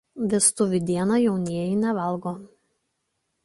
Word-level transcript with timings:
Vestuvių 0.29 0.79
dieną 0.87 1.19
jaunieji 1.25 1.77
nevalgo. 1.85 2.37